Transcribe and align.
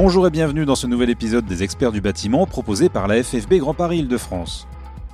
Bonjour 0.00 0.28
et 0.28 0.30
bienvenue 0.30 0.64
dans 0.64 0.76
ce 0.76 0.86
nouvel 0.86 1.10
épisode 1.10 1.44
des 1.44 1.64
experts 1.64 1.90
du 1.90 2.00
bâtiment 2.00 2.46
proposé 2.46 2.88
par 2.88 3.08
la 3.08 3.20
FFB 3.20 3.54
Grand 3.54 3.74
Paris 3.74 3.98
Île-de-France. 3.98 4.68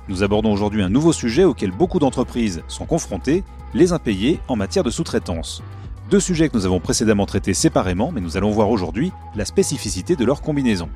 Nous 0.07 0.21
abordons 0.21 0.53
aujourd'hui 0.53 0.83
un 0.83 0.89
nouveau 0.89 1.11
sujet 1.11 1.43
auquel 1.43 1.71
beaucoup 1.71 1.97
d'entreprises 1.97 2.61
sont 2.67 2.85
confrontées, 2.85 3.43
les 3.73 3.93
impayés 3.93 4.39
en 4.47 4.55
matière 4.55 4.83
de 4.83 4.91
sous-traitance. 4.91 5.63
Deux 6.11 6.19
sujets 6.19 6.49
que 6.49 6.55
nous 6.55 6.67
avons 6.67 6.79
précédemment 6.79 7.25
traités 7.25 7.55
séparément, 7.55 8.11
mais 8.11 8.21
nous 8.21 8.37
allons 8.37 8.51
voir 8.51 8.69
aujourd'hui 8.69 9.11
la 9.35 9.45
spécificité 9.45 10.15
de 10.15 10.23
leur 10.23 10.43
combinaison. 10.43 10.89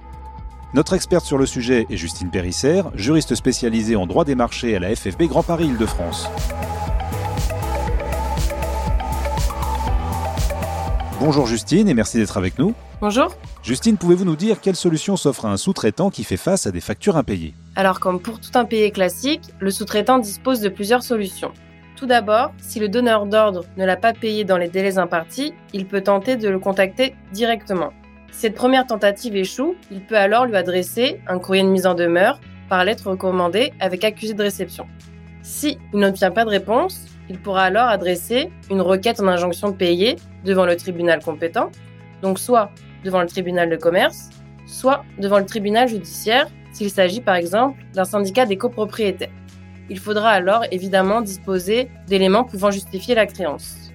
Notre 0.76 0.94
experte 0.94 1.26
sur 1.26 1.40
le 1.40 1.48
sujet 1.48 1.88
est 1.90 1.98
Justine 1.98 2.30
Périsser, 2.30 2.84
juriste 2.94 3.34
spécialisée 3.34 3.96
en 3.96 4.06
droit 4.06 4.24
des 4.24 4.36
marchés 4.36 4.76
à 4.76 4.80
la 4.80 4.96
FFB 4.96 5.24
Grand 5.24 5.42
Paris 5.42 5.66
Île-de-France. 5.66 6.30
Bonjour 11.20 11.48
Justine 11.48 11.90
et 11.90 11.96
merci 11.96 12.18
d'être 12.18 12.38
avec 12.38 12.60
nous. 12.60 12.76
Bonjour. 13.02 13.34
Justine, 13.64 13.96
pouvez-vous 13.96 14.26
nous 14.26 14.36
dire 14.36 14.60
quelle 14.60 14.76
solution 14.76 15.16
s'offre 15.16 15.46
à 15.46 15.52
un 15.54 15.56
sous-traitant 15.56 16.10
qui 16.10 16.26
fait 16.26 16.36
face 16.36 16.68
à 16.68 16.72
des 16.72 16.82
factures 16.82 17.16
impayées? 17.16 17.54
Alors 17.78 18.02
comme 18.02 18.20
pour 18.20 18.42
tout 18.42 18.52
impayé 18.56 18.92
classique, 18.92 19.54
le 19.62 19.72
sous-traitant 19.72 20.20
dispose 20.20 20.60
de 20.60 20.68
plusieurs 20.68 21.02
solutions. 21.02 21.54
Tout 21.96 22.08
d'abord, 22.08 22.52
si 22.58 22.78
le 22.82 22.90
donneur 22.90 23.26
d'ordre 23.26 23.64
ne 23.78 23.86
l'a 23.86 23.96
pas 23.96 24.12
payé 24.12 24.44
dans 24.44 24.58
les 24.58 24.68
délais 24.68 24.98
impartis, 24.98 25.54
il 25.72 25.86
peut 25.86 26.02
tenter 26.02 26.36
de 26.36 26.50
le 26.50 26.60
contacter 26.60 27.16
directement. 27.32 27.94
Si 28.32 28.42
cette 28.42 28.56
première 28.56 28.86
tentative 28.86 29.38
échoue, 29.38 29.76
il 29.92 30.02
peut 30.02 30.18
alors 30.18 30.46
lui 30.46 30.58
adresser 30.58 31.22
un 31.26 31.40
courrier 31.40 31.64
de 31.64 31.70
mise 31.70 31.88
en 31.88 31.94
demeure 31.94 32.42
par 32.68 32.84
lettre 32.84 33.12
recommandée 33.12 33.72
avec 33.80 34.04
accusé 34.04 34.34
de 34.34 34.44
réception. 34.44 34.88
Si 35.42 35.78
il 35.94 36.00
n'obtient 36.00 36.32
pas 36.32 36.44
de 36.44 36.50
réponse, 36.50 37.06
il 37.30 37.40
pourra 37.40 37.64
alors 37.64 37.88
adresser 37.88 38.50
une 38.70 38.82
requête 38.82 39.22
en 39.22 39.28
injonction 39.28 39.70
de 39.70 39.76
payer 39.78 40.18
devant 40.44 40.66
le 40.66 40.76
tribunal 40.76 41.24
compétent, 41.24 41.72
donc 42.22 42.40
soit 42.40 42.72
devant 43.04 43.22
le 43.22 43.28
tribunal 43.28 43.70
de 43.70 43.76
commerce, 43.76 44.30
soit 44.66 45.04
devant 45.18 45.40
le 45.40 45.46
tribunal 45.46 45.88
judiciaire 45.88 46.48
s'il 46.72 46.90
s'agit 46.90 47.22
par 47.22 47.36
exemple 47.36 47.84
d'un 47.94 48.06
syndicat 48.06 48.46
des 48.46 48.58
copropriétaires. 48.58 49.32
Il 49.90 49.98
faudra 49.98 50.30
alors 50.30 50.66
évidemment 50.72 51.22
disposer 51.22 51.90
d'éléments 52.08 52.44
pouvant 52.44 52.70
justifier 52.70 53.16
la 53.16 53.26
créance. 53.26 53.92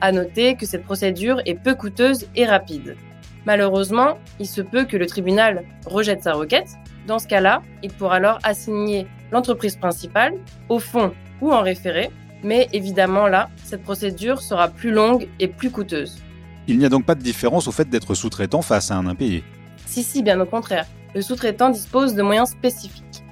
À 0.00 0.12
noter 0.12 0.56
que 0.56 0.66
cette 0.66 0.84
procédure 0.84 1.40
est 1.44 1.54
peu 1.54 1.74
coûteuse 1.74 2.26
et 2.34 2.46
rapide. 2.46 2.96
Malheureusement, 3.44 4.18
il 4.40 4.46
se 4.46 4.62
peut 4.62 4.84
que 4.84 4.96
le 4.96 5.06
tribunal 5.06 5.64
rejette 5.84 6.22
sa 6.22 6.32
requête. 6.32 6.70
Dans 7.06 7.18
ce 7.18 7.28
cas-là, 7.28 7.62
il 7.82 7.92
pourra 7.92 8.16
alors 8.16 8.38
assigner 8.42 9.06
l'entreprise 9.30 9.76
principale 9.76 10.34
au 10.68 10.78
fond 10.78 11.12
ou 11.40 11.52
en 11.52 11.60
référé 11.60 12.10
mais 12.42 12.68
évidemment 12.72 13.26
là, 13.26 13.50
cette 13.64 13.82
procédure 13.82 14.40
sera 14.40 14.68
plus 14.68 14.92
longue 14.92 15.28
et 15.40 15.48
plus 15.48 15.70
coûteuse. 15.70 16.22
Il 16.68 16.78
n'y 16.78 16.84
a 16.84 16.88
donc 16.88 17.04
pas 17.04 17.14
de 17.14 17.22
différence 17.22 17.68
au 17.68 17.72
fait 17.72 17.88
d'être 17.88 18.14
sous-traitant 18.14 18.62
face 18.62 18.90
à 18.90 18.96
un 18.96 19.06
impayé 19.06 19.44
Si, 19.86 20.02
si, 20.02 20.22
bien 20.22 20.40
au 20.40 20.46
contraire. 20.46 20.86
Le 21.14 21.22
sous-traitant 21.22 21.70
dispose 21.70 22.14
de 22.14 22.22
moyens 22.22 22.50
spécifiques. 22.50 23.24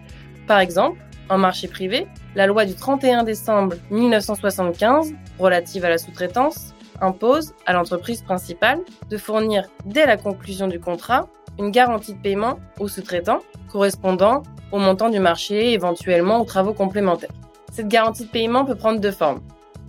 Par 0.47 0.61
exemple, 0.61 0.99
en 1.29 1.39
marché 1.39 1.69
privé, 1.69 2.07
la 2.35 2.47
loi 2.47 2.65
du 2.65 2.75
31 2.75 3.25
décembre 3.25 3.77
1975 3.91 5.15
relative 5.39 5.85
à 5.85 5.89
la 5.89 5.99
sous-traitance 5.99 6.75
impose 7.01 7.55
à 7.67 7.73
l'entreprise 7.73 8.23
principale 8.23 8.81
de 9.11 9.17
fournir 9.17 9.65
dès 9.85 10.07
la 10.07 10.17
conclusion 10.17 10.69
du 10.69 10.79
contrat 10.79 11.29
une 11.59 11.71
garantie 11.71 12.15
de 12.15 12.19
paiement 12.19 12.59
au 12.79 12.89
sous-traitant 12.89 13.41
correspondant 13.71 14.43
au 14.73 14.79
montant 14.79 15.09
du 15.09 15.19
marché 15.19 15.71
et 15.71 15.73
éventuellement 15.73 16.41
aux 16.41 16.45
travaux 16.45 16.73
complémentaires. 16.73 17.31
Cette 17.73 17.89
garantie 17.89 18.25
de 18.25 18.31
paiement 18.31 18.65
peut 18.65 18.75
prendre 18.75 19.01
deux 19.01 19.13
formes. 19.13 19.41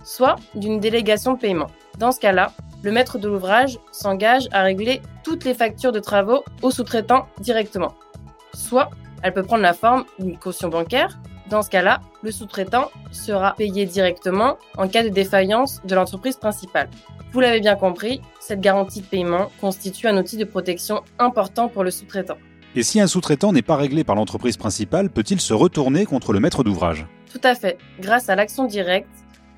Soit 0.04 0.36
d'une 0.54 0.80
délégation 0.80 1.34
de 1.34 1.38
paiement. 1.38 1.68
Dans 1.98 2.12
ce 2.12 2.20
cas-là, 2.20 2.52
le 2.86 2.92
maître 2.92 3.18
de 3.18 3.26
l'ouvrage 3.26 3.80
s'engage 3.90 4.46
à 4.52 4.62
régler 4.62 5.02
toutes 5.24 5.44
les 5.44 5.54
factures 5.54 5.90
de 5.90 5.98
travaux 5.98 6.44
au 6.62 6.70
sous-traitant 6.70 7.26
directement. 7.40 7.94
Soit 8.54 8.90
elle 9.24 9.32
peut 9.32 9.42
prendre 9.42 9.64
la 9.64 9.72
forme 9.72 10.04
d'une 10.20 10.38
caution 10.38 10.68
bancaire. 10.68 11.18
Dans 11.50 11.62
ce 11.62 11.70
cas-là, 11.70 12.00
le 12.22 12.30
sous-traitant 12.30 12.92
sera 13.10 13.54
payé 13.54 13.86
directement 13.86 14.56
en 14.78 14.86
cas 14.86 15.02
de 15.02 15.08
défaillance 15.08 15.80
de 15.84 15.96
l'entreprise 15.96 16.36
principale. 16.36 16.88
Vous 17.32 17.40
l'avez 17.40 17.58
bien 17.58 17.74
compris, 17.74 18.20
cette 18.38 18.60
garantie 18.60 19.00
de 19.00 19.06
paiement 19.06 19.50
constitue 19.60 20.06
un 20.06 20.16
outil 20.16 20.36
de 20.36 20.44
protection 20.44 21.02
important 21.18 21.66
pour 21.66 21.82
le 21.82 21.90
sous-traitant. 21.90 22.38
Et 22.76 22.84
si 22.84 23.00
un 23.00 23.08
sous-traitant 23.08 23.52
n'est 23.52 23.62
pas 23.62 23.74
réglé 23.74 24.04
par 24.04 24.14
l'entreprise 24.14 24.56
principale, 24.56 25.10
peut-il 25.10 25.40
se 25.40 25.54
retourner 25.54 26.06
contre 26.06 26.32
le 26.32 26.38
maître 26.38 26.62
d'ouvrage? 26.62 27.04
Tout 27.32 27.40
à 27.42 27.56
fait. 27.56 27.78
Grâce 27.98 28.28
à 28.28 28.36
l'action 28.36 28.64
directe 28.66 29.08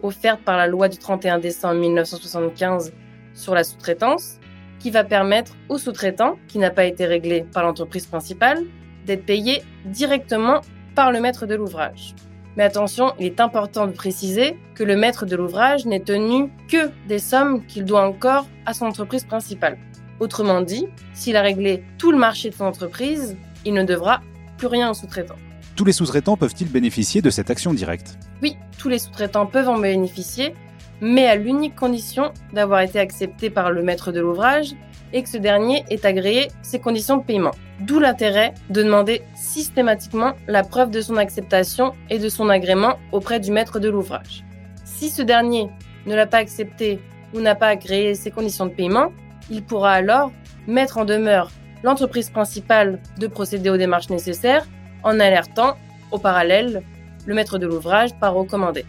offerte 0.03 0.41
par 0.41 0.57
la 0.57 0.67
loi 0.67 0.89
du 0.89 0.97
31 0.97 1.41
décembre 1.41 1.79
1975 1.81 2.95
sur 3.39 3.55
la 3.55 3.65
sous-traitance, 3.65 4.39
qui 4.81 4.91
va 4.91 5.05
permettre 5.05 5.53
au 5.69 5.79
sous-traitant, 5.79 6.37
qui 6.49 6.59
n'a 6.59 6.71
pas 6.71 6.85
été 6.85 7.07
réglé 7.07 7.45
par 7.53 7.63
l'entreprise 7.63 8.07
principale, 8.07 8.65
d'être 9.07 9.25
payé 9.25 9.63
directement 9.87 10.61
par 10.95 11.13
le 11.13 11.21
maître 11.21 11.47
de 11.47 11.55
l'ouvrage. 11.55 12.15
Mais 12.57 12.65
attention, 12.65 13.13
il 13.19 13.27
est 13.27 13.41
important 13.41 13.87
de 13.87 13.93
préciser 13.93 14.59
que 14.75 14.83
le 14.83 14.97
maître 14.97 15.27
de 15.27 15.37
l'ouvrage 15.37 15.87
n'est 15.87 16.01
tenu 16.01 16.51
que 16.69 16.91
des 17.07 17.21
sommes 17.21 17.65
qu'il 17.67 17.85
doit 17.85 18.07
encore 18.07 18.47
à 18.67 18.75
son 18.75 18.87
entreprise 18.87 19.25
principale. 19.25 19.79
Autrement 20.19 20.61
dit, 20.61 20.89
s'il 21.15 21.37
a 21.37 21.43
réglé 21.43 21.85
tout 21.99 22.11
le 22.11 22.19
marché 22.19 22.51
de 22.51 22.55
son 22.55 22.65
entreprise, 22.65 23.37
il 23.65 23.75
ne 23.75 23.85
devra 23.85 24.21
plus 24.57 24.67
rien 24.67 24.91
au 24.91 24.95
sous-traitant. 24.95 25.37
Tous 25.77 25.85
les 25.85 25.93
sous-traitants 25.93 26.37
peuvent-ils 26.37 26.69
bénéficier 26.69 27.23
de 27.23 27.31
cette 27.31 27.51
action 27.51 27.73
directe? 27.73 28.19
Oui, 28.43 28.57
tous 28.79 28.89
les 28.89 28.99
sous-traitants 28.99 29.47
peuvent 29.47 29.69
en 29.69 29.79
bénéficier, 29.79 30.55
mais 31.01 31.27
à 31.27 31.37
l'unique 31.37 31.77
condition 31.77 32.33
d'avoir 32.53 32.81
été 32.81 32.99
accepté 32.99 33.51
par 33.51 33.71
le 33.71 33.83
maître 33.83 34.13
de 34.13 34.21
l'ouvrage 34.21 34.75
et 35.13 35.23
que 35.23 35.29
ce 35.29 35.39
dernier 35.39 35.85
ait 35.91 36.05
agréé 36.05 36.49
ses 36.63 36.79
conditions 36.79 37.17
de 37.17 37.25
paiement. 37.25 37.53
D'où 37.81 38.01
l'intérêt 38.01 38.55
de 38.71 38.83
demander 38.83 39.23
systématiquement 39.35 40.33
la 40.47 40.65
preuve 40.65 40.91
de 40.91 41.01
son 41.01 41.17
acceptation 41.17 41.93
et 42.11 42.19
de 42.19 42.29
son 42.29 42.49
agrément 42.49 42.99
auprès 43.13 43.41
du 43.41 43.53
maître 43.53 43.79
de 43.79 43.89
l'ouvrage. 43.89 44.45
Si 44.85 45.11
ce 45.11 45.23
dernier 45.23 45.71
ne 46.07 46.15
l'a 46.15 46.27
pas 46.27 46.39
accepté 46.39 47.01
ou 47.35 47.41
n'a 47.41 47.55
pas 47.55 47.69
agréé 47.69 48.15
ses 48.15 48.31
conditions 48.31 48.67
de 48.67 48.73
paiement, 48.73 49.13
il 49.51 49.63
pourra 49.63 49.93
alors 49.93 50.33
mettre 50.67 50.99
en 50.99 51.05
demeure 51.05 51.51
l'entreprise 51.83 52.31
principale 52.31 53.01
de 53.19 53.27
procéder 53.27 53.71
aux 53.71 53.77
démarches 53.77 54.11
nécessaires 54.11 54.67
en 55.05 55.21
alertant, 55.21 55.77
au 56.11 56.19
parallèle, 56.19 56.83
le 57.27 57.35
maître 57.35 57.59
de 57.59 57.67
l'ouvrage 57.67 58.15
par 58.19 58.35
recommandé. 58.35 58.85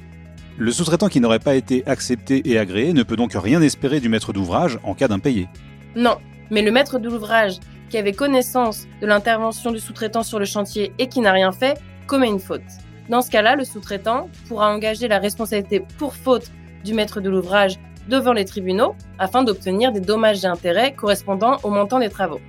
Le 0.62 0.74
sous-traitant 0.74 1.08
qui 1.08 1.22
n'aurait 1.22 1.40
pas 1.40 1.56
été 1.56 1.88
accepté 1.88 2.42
et 2.44 2.60
agréé 2.60 2.92
ne 2.92 3.04
peut 3.04 3.16
donc 3.16 3.32
rien 3.34 3.62
espérer 3.62 4.02
du 4.02 4.10
maître 4.10 4.34
d'ouvrage 4.34 4.78
en 4.84 4.94
cas 4.94 5.08
d'impayé. 5.08 5.48
Non, 5.96 6.18
mais 6.52 6.62
le 6.62 6.70
maître 6.70 7.00
de 7.00 7.08
l'ouvrage 7.08 7.60
qui 7.90 7.98
avait 7.98 8.12
connaissance 8.12 8.86
de 9.02 9.08
l'intervention 9.08 9.72
du 9.72 9.80
sous-traitant 9.80 10.22
sur 10.22 10.38
le 10.38 10.44
chantier 10.44 10.92
et 11.00 11.08
qui 11.08 11.22
n'a 11.22 11.32
rien 11.32 11.54
fait 11.54 11.80
commet 12.08 12.28
une 12.28 12.42
faute. 12.42 12.62
Dans 13.08 13.22
ce 13.22 13.32
cas-là, 13.32 13.56
le 13.56 13.64
sous-traitant 13.64 14.30
pourra 14.50 14.70
engager 14.70 15.08
la 15.08 15.20
responsabilité 15.20 15.82
pour 15.98 16.14
faute 16.14 16.52
du 16.84 16.94
maître 16.94 17.22
de 17.22 17.30
l'ouvrage 17.30 17.78
devant 18.10 18.34
les 18.34 18.44
tribunaux 18.44 18.96
afin 19.18 19.44
d'obtenir 19.44 19.94
des 19.94 20.02
dommages 20.02 20.44
et 20.44 20.48
intérêts 20.48 20.92
correspondant 20.94 21.56
au 21.64 21.70
montant 21.70 22.00
des 22.00 22.10
travaux. 22.10 22.42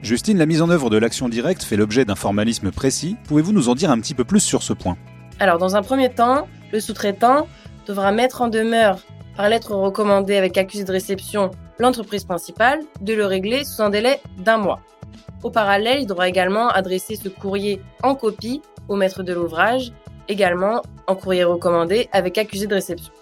Justine, 0.00 0.38
la 0.38 0.46
mise 0.46 0.62
en 0.62 0.70
œuvre 0.70 0.88
de 0.88 0.96
l'action 0.96 1.28
directe 1.28 1.62
fait 1.62 1.76
l'objet 1.76 2.06
d'un 2.06 2.14
formalisme 2.14 2.70
précis. 2.70 3.16
Pouvez-vous 3.24 3.52
nous 3.52 3.68
en 3.68 3.74
dire 3.74 3.90
un 3.90 4.00
petit 4.00 4.14
peu 4.14 4.24
plus 4.24 4.40
sur 4.40 4.62
ce 4.62 4.72
point? 4.72 4.96
Alors, 5.38 5.58
dans 5.58 5.76
un 5.76 5.82
premier 5.82 6.08
temps, 6.08 6.48
le 6.72 6.80
sous-traitant 6.80 7.46
devra 7.86 8.12
mettre 8.12 8.42
en 8.42 8.48
demeure, 8.48 8.98
par 9.36 9.48
lettre 9.48 9.74
recommandée 9.74 10.36
avec 10.36 10.58
accusé 10.58 10.84
de 10.84 10.92
réception, 10.92 11.50
l'entreprise 11.78 12.24
principale 12.24 12.80
de 13.00 13.14
le 13.14 13.26
régler 13.26 13.64
sous 13.64 13.82
un 13.82 13.90
délai 13.90 14.20
d'un 14.38 14.58
mois. 14.58 14.80
Au 15.42 15.50
parallèle, 15.50 16.00
il 16.00 16.06
devra 16.06 16.28
également 16.28 16.68
adresser 16.68 17.16
ce 17.16 17.28
courrier 17.28 17.80
en 18.02 18.14
copie 18.14 18.60
au 18.88 18.96
maître 18.96 19.22
de 19.22 19.32
l'ouvrage, 19.32 19.92
également 20.28 20.82
en 21.06 21.14
courrier 21.14 21.44
recommandé 21.44 22.08
avec 22.12 22.36
accusé 22.36 22.66
de 22.66 22.74
réception. 22.74 23.12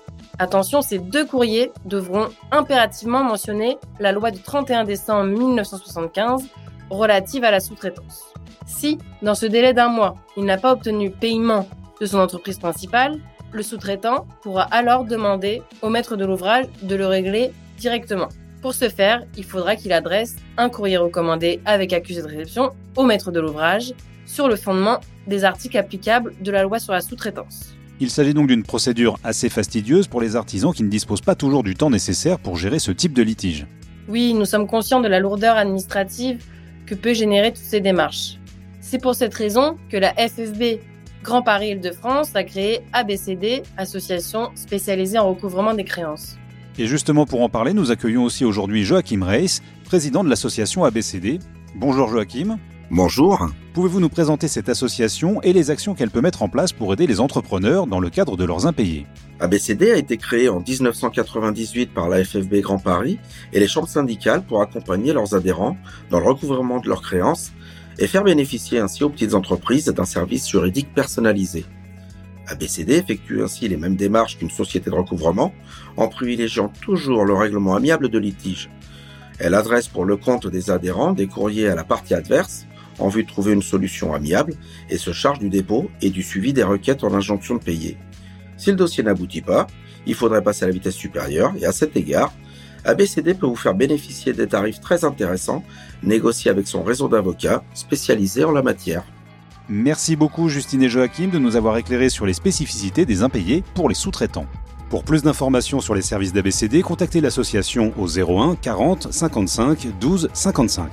Attention, 0.41 0.83
ces 0.83 0.99
deux 0.99 1.25
courriers 1.25 1.73
devront 1.85 2.29
impérativement 2.51 3.25
mentionner 3.25 3.79
la 3.99 4.13
loi 4.13 4.31
du 4.31 4.41
31 4.41 4.85
décembre 4.85 5.27
1975 5.27 6.45
relative 6.91 7.45
à 7.45 7.51
la 7.51 7.61
sous-traitance. 7.61 8.33
Si, 8.67 8.99
dans 9.23 9.35
ce 9.35 9.47
délai 9.47 9.73
d'un 9.73 9.89
mois, 9.89 10.15
il 10.37 10.45
n'a 10.45 10.59
pas 10.59 10.73
obtenu 10.73 11.11
paiement 11.11 11.67
de 12.01 12.07
son 12.07 12.19
entreprise 12.19 12.59
principale, 12.59 13.19
le 13.53 13.63
sous-traitant 13.63 14.27
pourra 14.43 14.63
alors 14.63 15.05
demander 15.05 15.63
au 15.83 15.89
maître 15.89 16.17
de 16.17 16.25
l'ouvrage 16.25 16.67
de 16.83 16.95
le 16.95 17.07
régler 17.07 17.53
directement. 17.79 18.29
Pour 18.61 18.75
ce 18.75 18.89
faire, 18.89 19.25
il 19.37 19.45
faudra 19.45 19.77
qu'il 19.77 19.93
adresse 19.93 20.37
un 20.57 20.69
courrier 20.69 20.97
recommandé 20.97 21.61
avec 21.65 21.93
accusé 21.93 22.23
de 22.23 22.27
réception 22.27 22.73
au 22.97 23.05
maître 23.05 23.31
de 23.31 23.41
l'ouvrage 23.41 23.95
sur 24.27 24.49
le 24.49 24.57
fondement 24.57 24.99
des 25.27 25.45
articles 25.45 25.79
applicables 25.79 26.35
de 26.41 26.51
la 26.51 26.63
loi 26.63 26.79
sur 26.79 26.93
la 26.93 27.01
sous-traitance. 27.01 27.75
Il 28.01 28.11
s'agit 28.11 28.35
donc 28.35 28.49
d'une 28.49 28.63
procédure 28.63 29.19
assez 29.25 29.49
fastidieuse 29.49 30.07
pour 30.07 30.21
les 30.21 30.37
artisans 30.37 30.73
qui 30.73 30.83
ne 30.83 30.89
disposent 30.89 31.21
pas 31.21 31.35
toujours 31.35 31.63
du 31.63 31.75
temps 31.75 31.91
nécessaire 31.91 32.39
pour 32.39 32.57
gérer 32.57 32.79
ce 32.79 32.93
type 32.93 33.13
de 33.13 33.23
litige. 33.23 33.67
Oui, 34.09 34.35
nous 34.35 34.45
sommes 34.45 34.67
conscients 34.67 35.01
de 35.01 35.09
la 35.09 35.21
lourdeur 35.21 35.57
administrative 35.57 36.45
que 36.87 36.95
peut 36.95 37.15
générer 37.15 37.53
toutes 37.53 37.65
ces 37.65 37.81
démarches. 37.81 38.39
C'est 38.81 39.03
pour 39.03 39.15
cette 39.15 39.35
raison 39.35 39.77
que 39.91 39.97
la 39.97 40.15
FFB 40.15 40.81
Grand 41.23 41.43
Paris 41.43 41.71
Île-de-France 41.71 42.37
a 42.37 42.45
créé 42.45 42.81
ABCD, 42.93 43.63
association 43.77 44.51
spécialisée 44.55 45.19
en 45.19 45.29
recouvrement 45.29 45.75
des 45.75 45.85
créances. 45.85 46.37
Et 46.79 46.87
justement 46.87 47.27
pour 47.27 47.43
en 47.43 47.49
parler, 47.49 47.75
nous 47.75 47.91
accueillons 47.91 48.25
aussi 48.25 48.45
aujourd'hui 48.45 48.85
Joachim 48.85 49.23
Reis, 49.23 49.61
président 49.85 50.23
de 50.23 50.31
l'association 50.31 50.85
ABCD. 50.85 51.41
Bonjour 51.75 52.09
Joachim. 52.09 52.59
Bonjour. 52.91 53.51
Pouvez-vous 53.75 54.01
nous 54.01 54.09
présenter 54.09 54.49
cette 54.49 54.69
association 54.69 55.43
et 55.43 55.53
les 55.53 55.71
actions 55.71 55.95
qu'elle 55.95 56.11
peut 56.11 56.21
mettre 56.23 56.43
en 56.43 56.49
place 56.49 56.73
pour 56.73 56.93
aider 56.93 57.07
les 57.07 57.21
entrepreneurs 57.21 57.87
dans 57.87 58.01
le 58.01 58.11
cadre 58.11 58.37
de 58.37 58.45
leurs 58.45 58.67
impayés? 58.67 59.07
ABCD 59.41 59.91
a 59.91 59.97
été 59.97 60.17
créé 60.17 60.49
en 60.49 60.61
1998 60.61 61.93
par 61.93 62.09
la 62.09 62.25
FFB 62.25 62.61
Grand 62.61 62.79
Paris 62.79 63.19
et 63.53 63.61
les 63.61 63.69
chambres 63.69 63.89
syndicales 63.89 64.43
pour 64.43 64.63
accompagner 64.63 65.13
leurs 65.13 65.35
adhérents 65.35 65.77
dans 66.11 66.19
le 66.19 66.27
recouvrement 66.27 66.81
de 66.81 66.89
leurs 66.89 67.03
créances 67.03 67.53
et 67.99 68.07
faire 68.07 68.25
bénéficier 68.25 68.79
ainsi 68.79 69.05
aux 69.05 69.11
petites 69.11 69.35
entreprises 69.35 69.87
d'un 69.87 70.05
service 70.05 70.49
juridique 70.49 70.93
personnalisé. 70.95 71.65
ABCD 72.47 72.95
effectue 72.95 73.43
ainsi 73.43 73.69
les 73.69 73.77
mêmes 73.77 73.97
démarches 73.97 74.39
qu'une 74.39 74.51
société 74.51 74.91
de 74.91 74.95
recouvrement 74.95 75.53
en 75.97 76.09
privilégiant 76.09 76.73
toujours 76.81 77.25
le 77.25 77.35
règlement 77.35 77.77
amiable 77.77 78.09
de 78.09 78.19
litige. 78.19 78.71
Elle 79.39 79.55
adresse 79.55 79.89
pour 79.89 80.05
le 80.05 80.17
compte 80.17 80.47
des 80.47 80.71
adhérents 80.71 81.13
des 81.13 81.27
courriers 81.27 81.69
à 81.69 81.75
la 81.75 81.85
partie 81.85 82.15
adverse 82.15 82.67
en 82.99 83.09
vue 83.09 83.23
de 83.23 83.29
trouver 83.29 83.53
une 83.53 83.63
solution 83.63 84.15
amiable 84.15 84.55
et 84.91 84.99
se 84.99 85.13
charge 85.13 85.39
du 85.39 85.49
dépôt 85.49 85.91
et 86.01 86.11
du 86.11 86.23
suivi 86.23 86.53
des 86.53 86.65
requêtes 86.65 87.05
en 87.05 87.15
injonction 87.15 87.55
de 87.55 87.63
payer. 87.63 87.97
Si 88.57 88.71
le 88.71 88.77
dossier 88.77 89.05
n'aboutit 89.05 89.43
pas, 89.43 89.67
il 90.07 90.15
faudrait 90.15 90.43
passer 90.43 90.65
à 90.65 90.67
la 90.67 90.73
vitesse 90.73 90.97
supérieure 90.97 91.53
et 91.61 91.67
à 91.67 91.73
cet 91.73 91.97
égard, 91.97 92.33
ABCD 92.85 93.35
peut 93.35 93.47
vous 93.47 93.57
faire 93.57 93.75
bénéficier 93.75 94.33
des 94.33 94.47
tarifs 94.47 94.81
très 94.81 95.05
intéressants 95.05 95.65
négociés 96.03 96.51
avec 96.51 96.67
son 96.67 96.83
réseau 96.83 97.09
d'avocats 97.09 97.63
spécialisés 97.75 98.45
en 98.45 98.53
la 98.53 98.63
matière. 98.63 99.05
Merci 99.69 100.17
beaucoup 100.17 100.49
Justine 100.49 100.83
et 100.83 100.89
Joachim 100.89 101.29
de 101.29 101.39
nous 101.39 101.57
avoir 101.57 101.77
éclairé 101.77 102.09
sur 102.09 102.25
les 102.25 102.33
spécificités 102.33 103.05
des 103.05 103.23
impayés 103.23 103.63
pour 103.75 103.89
les 103.89 103.95
sous-traitants. 103.95 104.47
Pour 104.89 105.05
plus 105.05 105.23
d'informations 105.23 105.81
sur 105.81 105.95
les 105.95 106.01
services 106.01 106.33
d'ABCD, 106.33 106.81
contactez 106.81 107.21
l'association 107.21 107.93
au 107.99 108.09
01 108.09 108.57
40 108.57 109.13
55 109.13 109.89
12 110.01 110.31
55. 110.33 110.91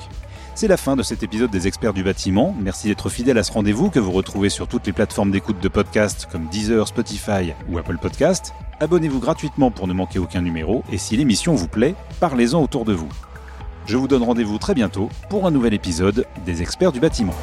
C'est 0.58 0.70
la 0.70 0.78
fin 0.78 0.96
de 0.96 1.04
cet 1.04 1.22
épisode 1.22 1.52
des 1.52 1.68
experts 1.68 1.92
du 1.92 2.02
bâtiment. 2.02 2.56
Merci 2.58 2.88
d'être 2.88 3.10
fidèle 3.10 3.38
à 3.38 3.44
ce 3.44 3.52
rendez-vous 3.52 3.90
que 3.90 4.00
vous 4.00 4.14
retrouvez 4.14 4.48
sur 4.48 4.70
toutes 4.70 4.88
les 4.88 4.94
plateformes 4.94 5.30
d'écoute 5.30 5.60
de 5.60 5.68
podcast 5.68 6.30
comme 6.32 6.46
Deezer, 6.46 6.88
Spotify 6.88 7.52
ou 7.68 7.78
Apple 7.78 7.98
Podcast. 7.98 8.54
Abonnez-vous 8.80 9.20
gratuitement 9.20 9.70
pour 9.70 9.86
ne 9.86 9.94
manquer 9.94 10.18
aucun 10.18 10.42
numéro 10.42 10.86
et 10.94 10.98
si 10.98 11.18
l'émission 11.18 11.56
vous 11.56 11.68
plaît, 11.68 11.94
parlez-en 12.22 12.64
autour 12.64 12.86
de 12.86 12.94
vous. 12.94 13.10
Je 13.86 13.98
vous 13.98 14.08
donne 14.08 14.24
rendez-vous 14.24 14.58
très 14.58 14.74
bientôt 14.74 15.10
pour 15.30 15.46
un 15.46 15.52
nouvel 15.52 15.74
épisode 15.74 16.26
des 16.46 16.62
experts 16.62 16.94
du 16.94 17.02
bâtiment. 17.02 17.36